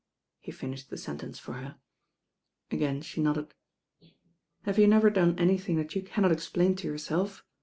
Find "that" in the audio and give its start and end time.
5.75-5.93